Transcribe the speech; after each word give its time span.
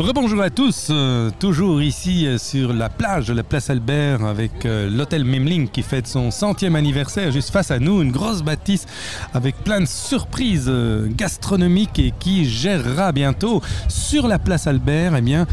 Rebonjour 0.00 0.42
à 0.42 0.50
tous, 0.50 0.88
euh, 0.90 1.30
toujours 1.38 1.80
ici 1.80 2.26
euh, 2.26 2.36
sur 2.36 2.72
la 2.72 2.88
plage 2.88 3.28
de 3.28 3.32
la 3.32 3.44
place 3.44 3.70
Albert 3.70 4.24
avec 4.24 4.66
euh, 4.66 4.90
l'hôtel 4.90 5.22
Memling 5.24 5.68
qui 5.68 5.84
fête 5.84 6.08
son 6.08 6.32
centième 6.32 6.74
anniversaire 6.74 7.30
juste 7.30 7.50
face 7.50 7.70
à 7.70 7.78
nous, 7.78 8.02
une 8.02 8.10
grosse 8.10 8.42
bâtisse 8.42 8.86
avec 9.34 9.54
plein 9.62 9.80
de 9.80 9.86
surprises 9.86 10.68
gastronomiques 11.10 12.00
et 12.00 12.12
qui 12.18 12.44
gérera 12.44 13.12
bientôt 13.12 13.62
sur 13.86 14.26
la 14.26 14.40
place 14.40 14.66
Albert 14.66 15.14
eh 15.16 15.20
bien, 15.20 15.46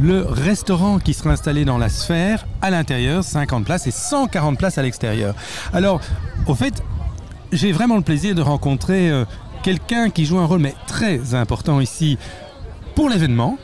le 0.00 0.22
restaurant 0.22 0.98
qui 0.98 1.14
sera 1.14 1.30
installé 1.30 1.64
dans 1.64 1.78
la 1.78 1.88
sphère 1.88 2.48
à 2.62 2.70
l'intérieur, 2.70 3.22
50 3.22 3.64
places 3.64 3.86
et 3.86 3.92
140 3.92 4.58
places 4.58 4.76
à 4.76 4.82
l'extérieur. 4.82 5.36
Alors, 5.72 6.00
au 6.48 6.56
fait, 6.56 6.82
j'ai 7.52 7.70
vraiment 7.70 7.94
le 7.96 8.02
plaisir 8.02 8.34
de 8.34 8.42
rencontrer 8.42 9.12
quelqu'un 9.62 10.10
qui 10.10 10.24
joue 10.24 10.40
un 10.40 10.46
rôle 10.46 10.58
mais 10.58 10.74
très 10.88 11.36
important 11.36 11.80
ici 11.80 12.18
pour 12.96 13.08
l'événement, 13.08 13.56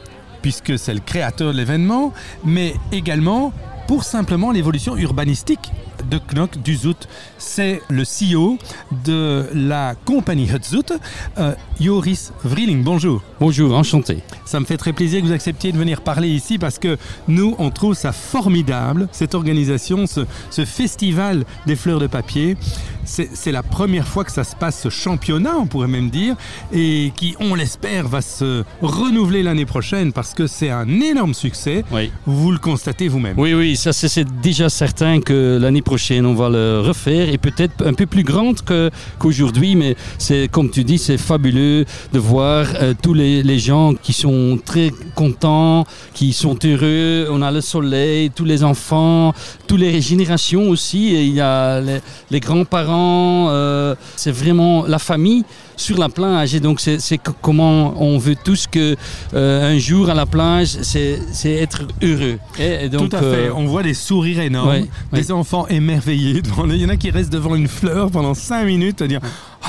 puisque 0.42 0.78
c'est 0.78 0.94
le 0.94 1.00
créateur 1.00 1.52
de 1.52 1.56
l'événement, 1.56 2.12
mais 2.44 2.74
également 2.92 3.52
pour 3.86 4.04
simplement 4.04 4.52
l'évolution 4.52 4.96
urbanistique 4.96 5.72
de 6.08 6.18
Knock 6.32 6.62
du 6.62 6.74
Zout. 6.76 7.08
C'est 7.38 7.80
le 7.88 8.04
CEO 8.04 8.58
de 9.04 9.46
la 9.54 9.94
compagnie 10.04 10.48
Hutzout, 10.48 10.92
euh, 11.38 11.54
Joris 11.80 12.32
Vrieling. 12.44 12.82
Bonjour. 12.82 13.22
Bonjour, 13.40 13.76
enchanté. 13.76 14.18
Ça 14.44 14.60
me 14.60 14.64
fait 14.64 14.76
très 14.76 14.92
plaisir 14.92 15.20
que 15.20 15.26
vous 15.26 15.32
acceptiez 15.32 15.72
de 15.72 15.78
venir 15.78 16.00
parler 16.00 16.28
ici 16.28 16.58
parce 16.58 16.78
que 16.78 16.96
nous, 17.28 17.54
on 17.58 17.70
trouve 17.70 17.94
ça 17.94 18.12
formidable, 18.12 19.08
cette 19.12 19.34
organisation, 19.34 20.06
ce, 20.06 20.20
ce 20.50 20.64
festival 20.64 21.44
des 21.66 21.76
fleurs 21.76 22.00
de 22.00 22.06
papier. 22.06 22.56
C'est 23.04 23.50
la 23.50 23.64
première 23.64 24.06
fois 24.06 24.24
que 24.24 24.30
ça 24.30 24.44
se 24.44 24.54
passe, 24.54 24.80
ce 24.82 24.88
championnat, 24.88 25.56
on 25.58 25.66
pourrait 25.66 25.88
même 25.88 26.10
dire, 26.10 26.36
et 26.72 27.12
qui, 27.16 27.34
on 27.40 27.56
l'espère, 27.56 28.06
va 28.06 28.22
se 28.22 28.62
renouveler 28.82 29.42
l'année 29.42 29.66
prochaine 29.66 30.12
parce 30.12 30.32
que 30.32 30.46
c'est 30.46 30.70
un 30.70 30.88
énorme 31.00 31.34
succès. 31.34 31.84
Oui. 31.90 32.12
Vous 32.26 32.52
le 32.52 32.58
constatez 32.58 33.08
vous-même. 33.08 33.34
Oui, 33.36 33.52
oui, 33.54 33.74
ça 33.76 33.92
c'est 33.92 34.40
déjà 34.40 34.68
certain 34.68 35.20
que 35.20 35.58
l'année 35.60 35.82
prochaine 35.82 35.89
on 35.94 36.34
va 36.34 36.48
le 36.48 36.80
refaire 36.86 37.28
et 37.28 37.38
peut-être 37.38 37.84
un 37.86 37.92
peu 37.94 38.06
plus 38.06 38.22
grande 38.22 38.60
que- 38.62 38.90
qu'aujourd'hui, 39.18 39.74
mais 39.76 39.96
c'est 40.18 40.48
comme 40.50 40.70
tu 40.70 40.84
dis, 40.84 40.98
c'est 40.98 41.18
fabuleux 41.18 41.84
de 42.12 42.18
voir 42.18 42.66
euh, 42.80 42.94
tous 43.02 43.14
les, 43.14 43.42
les 43.42 43.58
gens 43.58 43.94
qui 43.94 44.12
sont 44.12 44.58
très 44.64 44.90
contents, 45.14 45.84
qui 46.14 46.32
sont 46.32 46.56
heureux. 46.64 47.26
On 47.30 47.42
a 47.42 47.50
le 47.50 47.60
soleil, 47.60 48.30
tous 48.30 48.44
les 48.44 48.62
enfants, 48.62 49.32
toutes 49.66 49.80
les 49.80 50.00
générations 50.00 50.68
aussi. 50.68 51.08
Et 51.14 51.24
il 51.24 51.34
y 51.34 51.40
a 51.40 51.80
les, 51.80 51.98
les 52.30 52.40
grands-parents, 52.40 53.48
euh, 53.50 53.94
c'est 54.16 54.32
vraiment 54.32 54.84
la 54.86 54.98
famille 54.98 55.44
sur 55.76 55.98
la 55.98 56.08
plage. 56.08 56.54
Et 56.54 56.60
donc 56.60 56.80
c'est 56.80 57.00
c'est 57.00 57.18
co- 57.18 57.32
comment 57.40 57.94
on 58.00 58.18
veut 58.18 58.36
tous 58.44 58.66
que 58.66 58.96
euh, 59.34 59.74
un 59.74 59.78
jour 59.78 60.08
à 60.10 60.14
la 60.14 60.26
plage, 60.26 60.68
c'est 60.82 61.18
être 61.44 61.82
heureux. 62.02 62.38
Et, 62.58 62.84
et 62.84 62.88
donc, 62.88 63.10
Tout 63.10 63.16
à 63.16 63.20
fait. 63.20 63.50
On 63.50 63.64
voit 63.66 63.82
des 63.82 63.94
sourires 63.94 64.40
énormes, 64.40 64.68
ouais, 64.68 64.84
des 65.12 65.32
enfants 65.32 65.66
émerveillés. 65.80 66.42
devant 66.42 66.66
Il 66.66 66.76
y 66.76 66.84
en 66.84 66.90
a 66.90 66.96
qui 66.96 67.10
restent 67.10 67.32
devant 67.32 67.54
une 67.54 67.68
fleur 67.68 68.10
pendant 68.10 68.34
cinq 68.34 68.64
minutes 68.64 69.02
à 69.02 69.08
dire 69.08 69.20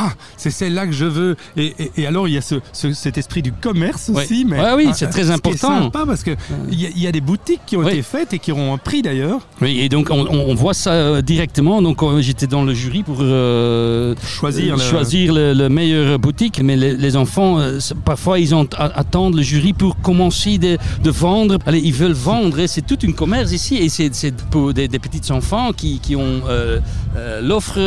Ah, 0.04 0.14
c'est 0.38 0.50
celle-là 0.50 0.88
que 0.88 0.94
je 0.94 1.06
veux. 1.06 1.36
Et, 1.58 1.74
et- 1.78 1.92
et 1.98 2.08
alors, 2.08 2.28
il 2.28 2.34
y 2.34 2.38
a 2.38 2.42
ce, 2.42 2.56
ce- 2.74 2.94
cet 2.94 3.18
esprit 3.20 3.42
du 3.44 3.52
commerce 3.52 4.10
Ouais. 4.10 4.24
aussi. 4.24 4.46
Mais, 4.46 4.60
Ouais, 4.60 4.74
oui, 4.76 4.86
ah, 4.90 4.94
c'est 4.94 5.08
très 5.08 5.26
ce 5.26 5.32
important. 5.32 5.84
sympa 5.84 6.04
parce 6.08 6.24
qu'il 6.24 6.36
y, 6.72 6.86
a- 6.86 6.90
il 6.96 7.02
y 7.02 7.08
a 7.08 7.12
des 7.12 7.22
boutiques 7.22 7.62
qui 7.68 7.78
ont 7.78 7.82
Ouais. 7.82 7.94
été 7.94 8.02
faites 8.02 8.34
et 8.34 8.40
qui 8.40 8.52
auront 8.52 8.74
un 8.74 8.78
prix 8.78 9.02
d'ailleurs. 9.04 9.42
Oui, 9.62 9.80
et 9.80 9.90
donc 9.90 10.10
on, 10.12 10.56
voit 10.56 10.74
ça 10.74 10.92
euh, 10.94 11.22
directement. 11.22 11.82
Donc 11.82 12.02
euh, 12.04 12.22
j'étais 12.22 12.48
dans 12.48 12.64
le 12.64 12.74
jury 12.74 13.04
pour 13.04 13.18
euh, 13.22 14.16
Choisir 14.26 14.74
euh, 14.74 14.78
le- 14.78 14.84
choisir 14.84 15.34
le, 15.34 15.54
le 15.54 15.70
meilleur 15.70 16.18
boutique, 16.20 16.62
mais 16.64 16.76
les, 16.76 16.96
les 16.96 17.16
enfants, 17.16 17.60
euh, 17.60 17.80
c'est- 17.80 17.96
parfois 17.96 18.40
ils 18.40 18.54
ont 18.56 18.68
attendent 18.80 19.36
le 19.36 19.42
jury 19.44 19.74
pour 19.74 20.00
commencer 20.02 20.58
de, 20.58 20.78
de 21.04 21.10
vendre. 21.12 21.58
Allez, 21.66 21.80
ils 21.80 21.94
veulent 21.94 22.12
vendre. 22.14 22.60
et 22.60 22.68
C'est 22.68 22.82
tout 22.86 22.98
un 23.08 23.12
commerce 23.12 23.52
ici, 23.52 23.78
et 23.78 23.90
c'est 23.90 24.10
c'est 24.14 24.36
pour 24.50 24.74
des, 24.74 24.88
des 24.88 25.00
petits 25.00 25.32
enfants 25.32 25.72
qui, 25.74 26.00
qui 26.00 26.16
ont 26.16 26.42
euh, 26.48 26.80
euh, 27.18 27.42
l'offre 27.42 27.78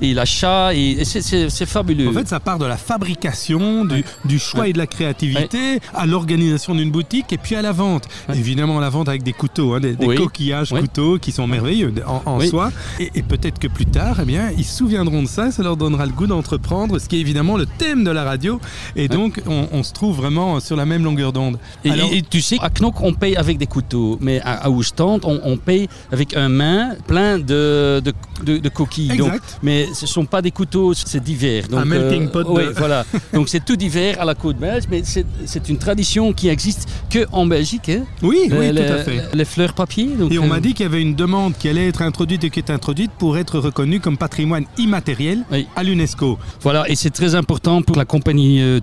et 0.00 0.14
l'achat, 0.14 0.74
et 0.74 1.04
c'est- 1.04 1.47
c'est 1.48 1.66
fabuleux. 1.66 2.08
En 2.08 2.12
fait, 2.12 2.28
ça 2.28 2.40
part 2.40 2.58
de 2.58 2.64
la 2.66 2.76
fabrication, 2.76 3.84
du, 3.84 4.04
du 4.24 4.38
choix 4.38 4.60
Ouais. 4.60 4.70
et 4.70 4.72
de 4.72 4.78
la 4.78 4.86
créativité, 4.86 5.80
à 5.94 6.06
l'organisation 6.06 6.74
d'une 6.74 6.90
boutique 6.90 7.32
et 7.32 7.38
puis 7.38 7.54
à 7.54 7.62
la 7.62 7.72
vente. 7.72 8.08
Évidemment, 8.34 8.80
la 8.80 8.90
vente 8.90 9.08
avec 9.08 9.22
des 9.22 9.32
couteaux, 9.32 9.74
hein, 9.74 9.80
des, 9.80 9.94
des 9.94 10.06
Oui. 10.06 10.16
coquillages 10.16 10.70
couteaux 10.70 11.18
qui 11.18 11.32
sont 11.32 11.46
merveilleux 11.46 11.92
en, 12.06 12.22
en 12.26 12.38
Oui. 12.38 12.48
soi. 12.48 12.70
Et, 12.98 13.10
et 13.14 13.22
peut-être 13.22 13.58
que 13.58 13.68
plus 13.68 13.86
tard, 13.86 14.18
eh 14.22 14.24
bien, 14.24 14.50
ils 14.56 14.64
se 14.64 14.76
souviendront 14.78 15.22
de 15.22 15.28
ça, 15.28 15.50
ça 15.50 15.62
leur 15.62 15.76
donnera 15.76 16.06
le 16.06 16.12
goût 16.12 16.26
d'entreprendre, 16.26 16.98
ce 16.98 17.08
qui 17.08 17.16
est 17.16 17.20
évidemment 17.20 17.56
le 17.56 17.66
thème 17.66 18.04
de 18.04 18.10
la 18.10 18.24
radio. 18.24 18.60
Et 18.96 19.08
donc, 19.08 19.40
on, 19.46 19.68
on 19.72 19.82
se 19.82 19.92
trouve 19.92 20.16
vraiment 20.16 20.60
sur 20.60 20.76
la 20.76 20.86
même 20.86 21.04
longueur 21.04 21.32
d'onde. 21.32 21.58
Et, 21.84 22.22
tu 22.28 22.40
sais, 22.40 22.56
à 22.60 22.70
Knock, 22.70 23.00
on 23.00 23.12
paye 23.14 23.36
avec 23.36 23.58
des 23.58 23.66
couteaux, 23.66 24.18
mais 24.20 24.40
à, 24.40 24.64
à 24.64 24.70
Oostend, 24.70 25.20
on, 25.24 25.40
on 25.44 25.56
paye 25.56 25.88
avec 26.12 26.36
un 26.36 26.48
main 26.48 26.90
plein 27.06 27.38
de, 27.38 28.00
de, 28.04 28.12
de- 28.44 28.58
de 28.58 28.68
coquilles. 28.68 29.12
Exact. 29.12 29.30
Donc, 29.30 29.40
mais 29.62 29.86
ce 29.94 30.04
ne 30.04 30.08
sont 30.08 30.24
pas 30.26 30.42
des 30.42 30.50
couteaux, 30.50 30.94
c'est 30.94 31.22
divers. 31.22 31.37
Donc, 31.70 31.80
Un 31.80 31.84
melting 31.84 32.28
pot 32.28 32.42
de- 32.42 32.48
Oui, 32.48 32.62
voilà. 32.76 33.04
Donc 33.32 33.48
c'est 33.48 33.64
tout 33.64 33.76
divers 33.76 34.20
à 34.20 34.24
la 34.24 34.34
côte 34.34 34.56
belge, 34.58 34.84
mais 34.90 35.02
c'est 35.04 35.68
une 35.68 35.78
tradition 35.78 36.32
qui 36.32 36.48
existe 36.48 36.88
que 37.10 37.26
en 37.32 37.46
Belgique. 37.46 37.88
hein. 37.88 38.02
Oui, 38.22 38.38
oui, 38.50 38.50
Les- 38.50 38.68
tout 38.68 38.74
les, 38.74 38.88
à 38.88 38.98
fait. 39.04 39.22
Les 39.34 39.44
fleurs 39.44 39.72
papier. 39.72 40.06
donc, 40.18 40.32
Et 40.32 40.38
on 40.38 40.44
euh, 40.44 40.48
m'a 40.48 40.60
dit 40.60 40.74
qu'il 40.74 40.84
y 40.84 40.88
avait 40.88 41.02
une 41.02 41.14
demande 41.14 41.54
qui 41.58 41.68
allait 41.68 41.88
être 41.88 42.02
introduite 42.02 42.44
et 42.44 42.50
qui 42.50 42.58
est 42.60 42.70
introduite 42.70 43.10
pour 43.18 43.38
être 43.38 43.58
reconnue 43.58 44.00
comme 44.00 44.16
patrimoine 44.16 44.64
immatériel 44.78 45.44
Oui. 45.52 45.66
à 45.76 45.82
l'UNESCO. 45.84 46.38
Voilà, 46.62 46.88
et 46.90 46.96
c'est 46.96 47.10
très 47.10 47.34
important 47.34 47.82
pour 47.82 47.96
la 47.96 48.04
compagnie 48.04 48.60
euh, 48.60 48.80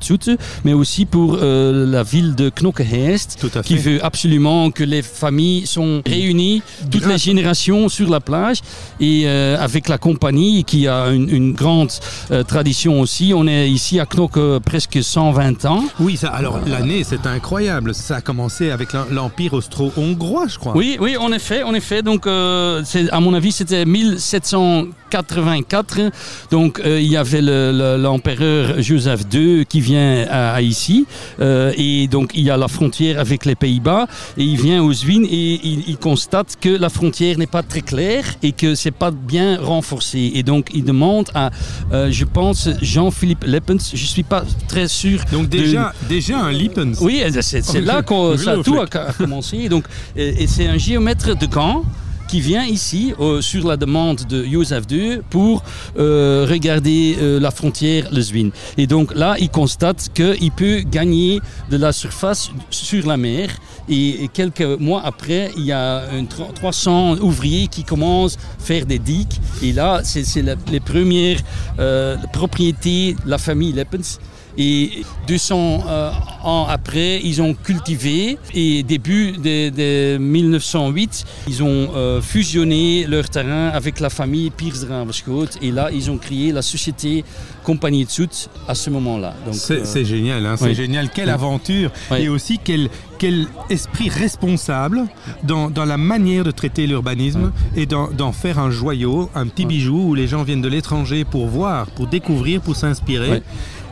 mais 0.64 0.74
aussi 0.74 1.06
pour 1.06 1.38
euh, 1.42 1.86
la 1.86 2.04
ville 2.04 2.36
de 2.36 2.50
Knokke-Heest, 2.50 3.38
Tout 3.40 3.50
qui 3.64 3.78
veut 3.78 4.04
absolument 4.04 4.72
que 4.72 4.84
les 4.84 5.02
familles 5.02 5.66
sont 5.66 6.02
réunies, 6.06 6.62
toutes 6.92 7.02
Grâce- 7.02 7.12
les 7.14 7.18
générations 7.18 7.90
sur 7.90 8.10
la 8.10 8.20
plage, 8.20 8.60
et 9.00 9.24
euh, 9.26 9.58
avec 9.60 9.88
la 9.90 9.98
compagnie 9.98 10.64
qui 10.64 10.88
a 10.88 11.08
une, 11.10 11.30
une 11.30 11.54
grande 11.54 11.92
euh, 12.36 12.44
tradition 12.44 13.00
aussi. 13.02 13.34
On 13.36 13.48
est 13.48 13.70
ici 13.70 14.00
à 14.00 14.06
Knokke 14.06 14.38
euh, 14.38 14.60
presque 14.60 15.02
120 15.02 15.66
ans. 15.66 15.84
Oui, 16.00 16.18
ça, 16.18 16.30
alors 16.30 16.60
l'année, 16.68 17.04
c'est 17.04 17.26
incroyable. 17.26 17.94
Ça 17.96 18.18
a 18.18 18.22
commencé 18.22 18.70
avec 18.72 18.94
l'em- 18.94 19.06
l'Empire 19.12 19.54
austro-hongrois, 19.54 20.48
je 20.48 20.58
crois. 20.60 20.76
Oui, 20.76 20.98
oui, 21.00 21.18
en 21.18 21.32
effet, 21.32 21.64
en 21.64 21.74
effet. 21.74 22.02
Donc, 22.02 22.28
euh, 22.28 22.84
à 23.12 23.20
mon 23.20 23.34
avis, 23.34 23.52
c'était 23.52 23.86
1784. 25.24 26.12
Donc, 26.52 26.80
euh, 26.80 27.00
il 27.02 27.08
y 27.08 27.18
avait 27.18 27.42
le- 27.42 27.72
le- 27.72 28.02
l'empereur 28.02 28.82
Joseph 28.82 29.22
II 29.34 29.66
qui 29.66 29.82
vient 29.82 30.26
à, 30.30 30.54
à 30.54 30.62
ici. 30.62 31.06
Euh, 31.40 31.72
et 31.78 32.08
donc, 32.08 32.32
il 32.36 32.44
y 32.44 32.50
a 32.50 32.58
la 32.58 32.68
frontière 32.68 33.20
avec 33.20 33.46
les 33.46 33.56
Pays-Bas. 33.56 34.08
Et 34.38 34.44
il 34.44 34.58
vient 34.60 34.82
aux 34.84 34.94
Zwin 34.94 35.24
et 35.24 35.60
il, 35.64 35.84
il 35.88 35.98
constate 35.98 36.56
que 36.60 36.70
la 36.70 36.90
frontière 36.90 37.38
n'est 37.38 37.48
pas 37.48 37.64
très 37.64 37.82
claire 37.82 38.26
et 38.44 38.52
que 38.52 38.76
c'est 38.76 38.92
pas 38.92 39.12
bien 39.12 39.60
renforcé. 39.62 40.32
Et 40.36 40.44
donc, 40.44 40.70
il 40.74 40.84
demande 40.84 41.28
à, 41.34 41.50
euh, 41.92 42.10
je 42.12 42.26
pense, 42.26 42.70
Jean-Philippe 42.82 43.44
Leppens. 43.46 43.92
Je 43.94 44.06
suis 44.06 44.24
pas 44.24 44.44
très 44.68 44.88
sûr. 44.88 45.20
Donc 45.32 45.50
de- 45.50 45.58
déjà, 45.58 45.94
déjà 46.10 46.38
un 46.40 46.52
Lippens. 46.52 46.98
oui, 47.02 47.22
c'est 47.42 47.62
c'est 47.64 47.82
là 47.82 48.02
que 48.02 48.38
ça 48.38 48.58
tout 48.64 48.78
a, 48.80 48.84
a 48.84 49.14
commencé. 49.14 49.70
Donc, 49.70 49.86
et, 50.16 50.44
et 50.44 50.48
c'est 50.48 50.68
un 50.68 50.78
géomètre 50.78 51.38
de 51.38 51.46
Gand 51.46 51.84
qui 52.28 52.40
vient 52.42 52.66
ici 52.66 53.14
sur 53.42 53.68
la 53.68 53.78
demande 53.78 54.22
de 54.28 54.44
Joseph 54.46 54.86
II 54.90 55.20
pour 55.30 55.64
euh, 55.98 56.46
regarder 56.50 57.16
euh, 57.20 57.40
la 57.40 57.52
frontière 57.52 58.08
le 58.12 58.22
Zwin. 58.22 58.50
Et 58.78 58.88
donc 58.88 59.14
là, 59.16 59.36
il 59.40 59.50
constate 59.50 60.10
qu'il 60.14 60.52
peut 60.52 60.80
gagner 60.80 61.40
de 61.70 61.78
la 61.78 61.92
surface 61.92 62.50
sur 62.70 63.06
la 63.08 63.18
mer. 63.18 63.50
Et, 63.88 64.30
quelques 64.34 64.62
mois 64.80 65.02
après, 65.06 65.52
il 65.58 65.66
y 65.66 65.72
a 65.72 66.04
un 66.12 66.26
tro- 66.26 66.52
300 66.54 67.18
ouvriers 67.22 67.68
qui 67.68 67.84
commencent 67.84 68.38
à 68.38 68.64
faire 68.64 68.86
des 68.86 69.00
digues. 69.00 69.34
Et 69.62 69.72
là, 69.74 70.02
c'est 70.04 70.26
les 70.72 70.80
premières 70.80 71.40
euh, 71.80 72.18
propriétés 72.34 73.14
de 73.24 73.30
la 73.30 73.38
famille 73.38 73.74
Leppens. 73.74 74.20
Et 74.58 75.04
200 75.28 75.84
euh, 75.88 76.12
ans 76.44 76.66
après, 76.70 77.20
ils 77.24 77.42
ont 77.42 77.54
cultivé 77.54 78.38
et 78.54 78.84
début 78.84 79.34
de, 79.34 79.70
de 79.70 80.18
1908, 80.18 81.26
ils 81.48 81.64
ont 81.64 81.90
euh, 81.96 82.22
fusionné 82.22 83.06
leur 83.08 83.30
terrain 83.30 83.70
avec 83.70 84.00
la 84.00 84.10
famille 84.10 84.50
Piers 84.52 84.72
Ravenschoot 84.90 85.58
et 85.62 85.72
là, 85.72 85.90
ils 85.92 86.10
ont 86.10 86.18
créé 86.18 86.52
la 86.52 86.62
société 86.62 87.24
Compagnie 87.64 88.06
de 88.06 88.10
Sout 88.12 88.50
à 88.68 88.76
ce 88.76 88.90
moment-là. 88.92 89.34
C'est 89.52 89.74
euh, 89.82 89.86
c'est 89.86 90.06
génial, 90.06 90.46
hein, 90.46 90.56
c'est 90.58 90.66
oui. 90.68 90.76
génial. 90.76 91.10
Quelle 91.10 91.30
aventure 91.30 91.92
Oui. 92.12 92.20
et 92.22 92.30
aussi 92.30 92.60
quel, 92.64 92.90
quel 93.18 93.48
esprit 93.70 94.10
responsable 94.10 95.02
dans, 95.44 95.70
dans 95.70 95.86
la 95.86 95.98
manière 95.98 96.44
de 96.44 96.52
traiter 96.52 96.86
l'urbanisme 96.86 97.52
et 97.76 97.86
d'en 97.88 98.10
d'en 98.12 98.32
faire 98.32 98.60
un 98.60 98.70
joyau, 98.70 99.30
un 99.36 99.48
petit 99.48 99.64
Ouais. 99.64 99.70
bijou 99.70 100.10
où 100.10 100.14
les 100.16 100.28
gens 100.28 100.44
viennent 100.44 100.62
de 100.62 100.68
l'étranger 100.70 101.24
pour 101.26 101.48
voir, 101.48 101.88
pour 101.88 102.06
découvrir, 102.08 102.62
pour 102.62 102.76
s'inspirer. 102.76 103.30
Ouais. 103.30 103.44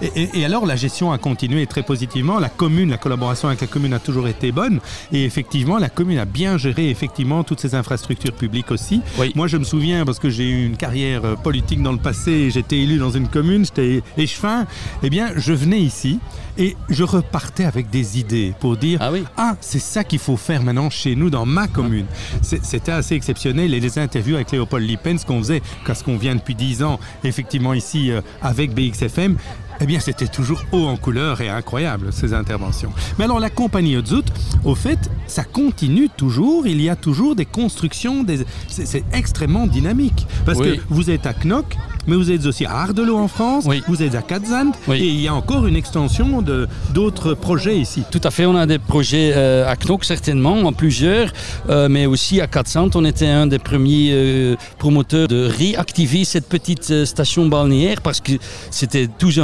Et, 0.01 0.11
et- 0.23 0.39
et 0.39 0.45
alors 0.45 0.65
la 0.65 0.75
gestion 0.75 1.11
a 1.11 1.17
continué 1.17 1.65
très 1.67 1.83
positivement. 1.83 2.39
La 2.39 2.49
commune, 2.49 2.89
la 2.89 2.97
collaboration 2.97 3.47
avec 3.47 3.61
la 3.61 3.67
commune 3.67 3.93
a 3.93 3.99
toujours 3.99 4.27
été 4.27 4.51
bonne. 4.51 4.79
Et 5.11 5.23
effectivement, 5.25 5.77
la 5.77 5.89
commune 5.89 6.17
a 6.17 6.25
bien 6.25 6.57
géré 6.57 6.89
effectivement 6.89 7.43
toutes 7.43 7.59
ces 7.59 7.75
infrastructures 7.75 8.33
publiques 8.33 8.71
aussi. 8.71 9.01
Oui. 9.19 9.31
Moi, 9.35 9.47
je 9.47 9.57
me 9.57 9.63
souviens 9.63 10.05
parce 10.05 10.19
que 10.19 10.29
j'ai 10.29 10.49
eu 10.49 10.65
une 10.65 10.77
carrière 10.77 11.25
euh, 11.25 11.35
politique 11.35 11.81
dans 11.81 11.91
le 11.91 11.97
passé. 11.97 12.49
J'étais 12.51 12.79
élu 12.79 12.97
dans 12.97 13.11
une 13.11 13.27
commune, 13.27 13.65
j'étais 13.65 14.01
échevin. 14.17 14.65
Eh 15.03 15.09
bien, 15.09 15.31
je 15.35 15.53
venais 15.53 15.79
ici 15.81 16.19
et 16.57 16.75
je 16.89 17.03
repartais 17.03 17.65
avec 17.65 17.89
des 17.89 18.19
idées 18.19 18.53
pour 18.59 18.77
dire 18.77 18.99
Ah 19.01 19.11
oui. 19.11 19.23
ah, 19.37 19.55
c'est 19.59 19.79
ça 19.79 20.03
qu'il 20.03 20.19
faut 20.19 20.37
faire 20.37 20.61
maintenant 20.63 20.89
chez 20.89 21.15
nous, 21.15 21.29
dans 21.29 21.45
ma 21.45 21.67
commune. 21.67 22.05
C'était 22.41 22.91
assez 22.91 23.15
exceptionnel. 23.15 23.73
Et 23.73 23.79
les 23.79 23.97
interviews 23.99 24.35
avec 24.35 24.51
Léopold 24.51 24.87
Lippens 24.87 25.17
qu'on 25.25 25.39
faisait, 25.39 25.61
parce 25.85 26.03
qu'on 26.03 26.17
vient 26.17 26.35
depuis 26.35 26.55
10 26.55 26.83
ans, 26.83 26.99
effectivement, 27.23 27.73
ici, 27.73 28.11
euh, 28.11 28.21
avec 28.41 28.73
BXFM, 28.73 29.37
eh 29.79 29.85
bien, 29.85 29.99
c'était 29.99 30.27
toujours 30.27 30.63
haut 30.71 30.85
en 30.85 30.97
couleur 30.97 31.41
et 31.41 31.49
incroyable, 31.49 32.11
ces 32.11 32.33
interventions. 32.33 32.91
Mais 33.17 33.25
alors, 33.25 33.39
la 33.39 33.49
compagnie 33.49 33.97
Odzut, 33.97 34.23
au 34.63 34.75
fait, 34.75 34.99
ça 35.27 35.43
continue 35.43 36.09
toujours. 36.09 36.67
Il 36.67 36.81
y 36.81 36.89
a 36.89 36.95
toujours 36.95 37.35
des 37.35 37.45
constructions, 37.45 38.23
des... 38.23 38.45
c'est 38.67 38.85
c'est 38.85 39.03
extrêmement 39.13 39.65
dynamique. 39.67 40.27
Parce 40.45 40.59
Oui. 40.59 40.77
que 40.77 40.83
vous 40.89 41.09
êtes 41.09 41.25
à 41.25 41.33
Knock, 41.33 41.77
mais 42.07 42.15
vous 42.15 42.31
êtes 42.31 42.45
aussi 42.45 42.65
à 42.65 42.71
Ardelot 42.81 43.17
en 43.17 43.27
France, 43.27 43.63
Oui. 43.67 43.81
vous 43.87 44.01
êtes 44.03 44.15
à 44.15 44.21
Katzand, 44.21 44.71
Oui. 44.87 44.97
et 44.97 45.07
il 45.07 45.21
y 45.21 45.27
a 45.27 45.33
encore 45.33 45.65
une 45.67 45.75
extension 45.75 46.41
de- 46.41 46.67
d'autres 46.93 47.33
projets 47.33 47.77
ici. 47.77 48.03
Tout 48.11 48.21
à 48.23 48.31
fait, 48.31 48.45
on 48.45 48.55
a 48.55 48.65
des 48.65 48.79
projets 48.79 49.31
euh, 49.35 49.67
à 49.71 49.75
Knock 49.75 50.03
certainement, 50.05 50.53
en 50.63 50.73
plusieurs, 50.73 51.31
euh, 51.69 51.87
mais 51.89 52.05
aussi 52.05 52.41
à 52.41 52.47
400. 52.47 52.89
On 52.95 53.05
était 53.05 53.27
un 53.27 53.47
des 53.47 53.59
premiers 53.59 54.09
euh, 54.13 54.55
promoteurs 54.77 55.27
de 55.27 55.45
réactiver 55.45 56.23
cette 56.25 56.47
petite 56.47 56.89
euh, 56.91 57.05
station 57.05 57.47
balnéaire 57.47 58.01
parce 58.01 58.19
que 58.21 58.33
c'était 58.71 59.07
tous 59.07 59.39
en, 59.39 59.43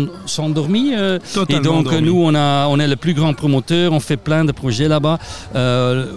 en 0.00 0.06
s'endormi. 0.26 0.92
et 1.48 1.60
donc 1.60 1.92
nous, 1.92 2.20
on, 2.22 2.34
a, 2.34 2.66
on 2.68 2.78
est 2.78 2.88
le 2.88 2.96
plus 2.96 3.14
grand 3.14 3.34
promoteur, 3.34 3.92
on 3.92 4.00
fait 4.00 4.16
plein 4.16 4.44
de 4.44 4.52
projets 4.52 4.88
là-bas. 4.88 5.18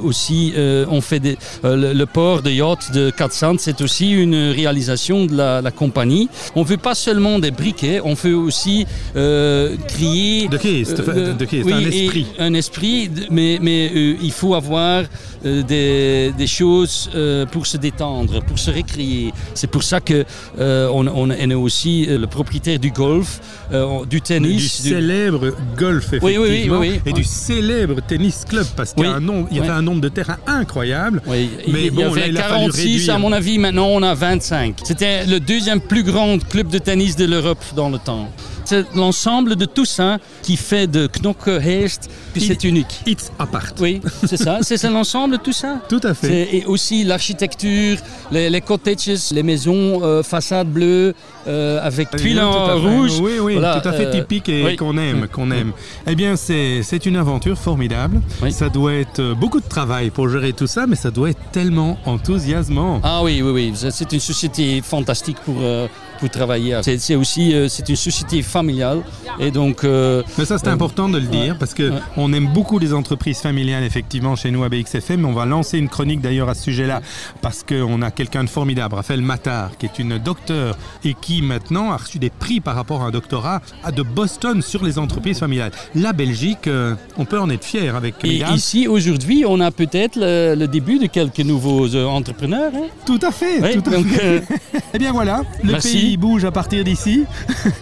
Aussi, 0.04 0.54
on 0.89 1.01
fait 1.01 1.19
des, 1.19 1.38
le, 1.63 1.94
le 1.94 2.06
port 2.06 2.42
de 2.42 2.51
yacht 2.51 2.92
de 2.94 3.10
400, 3.10 3.56
c'est 3.60 3.81
aussi 3.81 4.12
une 4.12 4.51
réalisation 4.51 5.25
de 5.25 5.36
la, 5.36 5.62
la 5.62 5.72
compagnie. 5.77 6.27
On 6.56 6.63
veut 6.63 6.77
pas 6.77 6.95
seulement 6.95 7.39
des 7.39 7.51
briquets, 7.51 8.01
on 8.03 8.13
veut 8.13 8.35
aussi 8.35 8.85
euh, 9.15 9.75
créer 9.88 10.47
De 10.50 10.57
geest, 10.57 11.00
euh, 11.00 11.33
oui, 11.63 11.74
un 11.74 11.79
esprit? 11.85 12.25
Un 12.39 12.53
esprit, 12.53 13.09
mais, 13.31 13.59
mais 13.62 13.91
euh, 13.95 14.15
il 14.21 14.31
faut 14.31 14.53
avoir 14.56 15.03
euh, 15.45 15.63
des, 15.63 16.33
des 16.38 16.47
choses 16.47 17.09
euh, 17.15 17.45
pour 17.45 17.65
se 17.68 17.77
détendre, 17.77 18.44
pour 18.44 18.59
se 18.59 18.71
récréer. 18.71 19.33
C'est 19.53 19.68
pour 19.69 19.83
ça 19.83 20.00
que 20.01 20.25
on, 20.57 21.07
on 21.07 21.29
est 21.29 21.53
aussi 21.53 22.06
le 22.09 22.27
propriétaire 22.27 22.79
du 22.79 22.91
golf, 22.91 23.39
du 23.71 24.18
du 24.18 24.21
tennis. 24.21 24.81
du- 24.81 24.89
célèbre 24.89 25.53
golf 25.77 26.12
effectivement 26.13 26.79
oui, 26.79 26.89
oui. 26.95 27.01
et 27.06 27.13
du 27.13 27.24
célèbre 27.24 27.97
tennis 28.07 28.45
club 28.50 28.65
parce 28.75 28.94
qu'il 28.94 29.06
y, 29.06 29.09
il 29.51 29.57
y 29.57 29.59
avait 29.59 29.69
un 29.69 29.81
nombre 29.83 30.01
de 30.01 30.09
terrains 30.09 30.38
incroyable. 30.47 31.21
Mais 31.27 31.85
il 31.85 31.91
bon, 31.91 32.01
y 32.01 32.03
là, 32.03 32.09
avait 32.24 32.29
il 32.29 32.38
a 32.38 32.41
fallu 32.44 32.62
46, 32.71 32.81
réduire. 32.81 33.13
à 33.15 33.19
mon 33.19 33.31
avis, 33.31 33.57
maintenant 33.59 33.88
on 33.89 34.01
a 34.01 34.13
25. 34.15 34.75
C'était 34.83 35.25
le 35.25 35.39
deuxième 35.39 35.66
plus 35.77 36.03
grand 36.03 36.39
club 36.39 36.69
de 36.69 36.77
tennis 36.77 37.17
de 37.17 37.25
l'Europe 37.25 37.63
dans 37.75 37.89
le 37.89 37.99
temps. 37.99 38.29
C'est 38.69 38.85
l'ensemble 38.95 39.55
de 39.55 39.63
tout 39.63 39.85
ça 39.85 40.17
qui 40.43 40.57
fait 40.57 40.87
de 40.87 41.07
Knokke 41.07 41.47
Heest 41.47 42.09
que 42.33 42.39
c'est 42.41 42.65
unique. 42.65 42.99
It's 43.05 43.31
apart. 43.39 43.73
Oui, 43.79 44.01
c'est 44.25 44.35
ça, 44.35 44.59
c'est 44.61 44.83
l'ensemble 44.89 45.37
de 45.37 45.41
tout 45.41 45.53
ça. 45.53 45.79
Tout 45.89 46.01
à 46.03 46.13
fait. 46.13 46.53
Et 46.53 46.65
aussi 46.65 47.05
l'architecture, 47.05 47.97
les, 48.29 48.49
les 48.49 48.59
cottages, 48.59 49.31
les 49.31 49.41
maisons 49.43 50.01
euh, 50.03 50.21
façades 50.21 50.67
bleues 50.67 51.13
euh, 51.47 51.79
avec 51.81 52.09
tuiles 52.11 52.35
Tout 52.35 52.41
à 52.41 52.45
en 52.45 52.81
fait. 52.81 52.87
rouge. 52.89 53.19
Oui, 53.21 53.33
oui, 53.39 53.53
Voilà, 53.53 53.79
tout 53.79 53.87
à 53.87 53.93
fait 53.93 54.07
euh, 54.07 54.11
typique 54.19 54.49
et 54.49 54.65
oui. 54.65 54.75
qu'on 54.75 54.97
aime, 54.97 55.27
qu'on 55.29 55.49
aime. 55.51 55.71
Eh 56.05 56.15
bien, 56.15 56.35
c'est 56.35 57.05
une 57.05 57.15
aventure 57.15 57.57
formidable. 57.57 58.19
Oui. 58.41 58.51
Ça 58.51 58.67
doit 58.67 58.95
être 58.95 59.19
euh, 59.19 59.33
beaucoup 59.33 59.61
de 59.61 59.67
travail 59.69 60.09
pour 60.09 60.27
gérer 60.27 60.51
tout 60.51 60.67
ça, 60.67 60.87
mais 60.87 60.97
ça 60.97 61.09
doit 61.09 61.29
être 61.29 61.39
tellement 61.53 61.97
enthousiasmant. 62.05 62.99
Ah 63.01 63.21
oui, 63.23 63.41
oui, 63.41 63.51
oui. 63.51 63.71
C'est- 63.75 63.91
C'est 63.91 64.11
une 64.11 64.19
société 64.19 64.81
fantastique 64.81 65.37
pour, 65.45 65.55
euh, 65.61 65.87
pour 66.19 66.29
travailler. 66.29 66.77
C'est 66.83 67.15
aussi 67.15 67.53
euh, 67.53 67.67
c'est 67.69 67.87
une 67.89 67.95
société 67.95 68.41
familiale. 68.41 69.01
Et 69.39 69.51
donc, 69.51 69.83
euh, 69.83 70.23
Mais 70.37 70.45
ça, 70.45 70.57
c'est 70.57 70.67
Euh, 70.67 70.71
important 70.73 71.09
de 71.09 71.17
le 71.19 71.27
dire 71.27 71.57
parce 71.57 71.73
que 71.73 71.89
ouais. 71.91 71.99
on 72.17 72.31
aime 72.33 72.47
beaucoup 72.53 72.79
les 72.79 72.93
entreprises 72.93 73.39
familiales, 73.39 73.83
effectivement, 73.83 74.35
chez 74.35 74.51
nous 74.51 74.63
à 74.63 74.69
BXFM. 74.69 75.25
On 75.25 75.33
va 75.33 75.45
lancer 75.45 75.77
une 75.77 75.89
chronique 75.89 76.21
d'ailleurs 76.21 76.49
à 76.49 76.53
ce 76.55 76.63
sujet-là 76.63 77.01
parce 77.41 77.63
qu'on 77.63 78.01
a 78.01 78.11
quelqu'un 78.11 78.43
de 78.43 78.49
formidable, 78.49 78.95
Raphaël 78.95 79.21
Matar, 79.21 79.77
qui 79.77 79.85
est 79.85 79.99
une 79.99 80.17
docteure 80.17 80.77
et 81.03 81.13
qui 81.19 81.41
maintenant 81.41 81.91
a 81.91 81.97
reçu 81.97 82.19
des 82.19 82.29
prix 82.29 82.59
par 82.59 82.75
rapport 82.75 83.01
à 83.03 83.05
un 83.07 83.11
doctorat 83.11 83.61
à 83.83 83.91
de 83.91 84.01
Boston 84.01 84.61
sur 84.61 84.83
les 84.83 84.97
entreprises 84.99 85.39
familiales. 85.39 85.71
La 85.95 86.13
Belgique, 86.13 86.69
on 87.17 87.25
peut 87.25 87.39
en 87.39 87.49
être 87.49 87.63
fier 87.65 87.95
avec 87.95 88.15
et 88.23 88.43
ici, 88.53 88.87
aujourd'hui, 88.87 89.43
on 89.47 89.59
a 89.59 89.71
peut-être 89.71 90.15
le, 90.17 90.55
le 90.55 90.67
début 90.67 90.99
de 90.99 91.05
quelques 91.07 91.39
nouveaux 91.39 91.95
entrepreneurs. 91.95 92.71
hein. 92.75 92.87
Tout 93.05 93.19
à 93.21 93.31
fait. 93.31 93.61
Oui, 93.61 93.81
tout 93.81 93.89
à 93.89 93.93
donc, 93.93 94.07
fait. 94.07 94.43
Eh 94.93 94.97
bien 94.99 95.11
voilà, 95.11 95.41
le 95.63 95.73
Merci. 95.73 95.93
pays 95.93 96.06
bouge 96.15 96.45
à 96.45 96.51
partir 96.51 96.83
d'ici. 96.83 97.25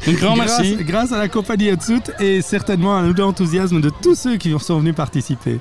un 0.08 0.14
grand 0.14 0.36
grâce, 0.36 0.60
merci. 0.60 0.78
grâce 0.84 1.12
à 1.12 1.18
la 1.20 1.28
compagnie 1.28 1.70
Hatsut 1.70 2.12
et 2.20 2.42
certainement 2.42 2.98
à 2.98 3.04
l'enthousiasme 3.04 3.82
de 3.82 3.92
tous 4.02 4.16
ceux 4.16 4.38
qui 4.38 4.54
sont 4.60 4.80
venus 4.80 4.96
participer. 4.96 5.60